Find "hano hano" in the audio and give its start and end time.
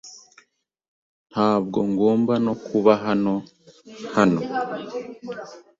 3.05-4.41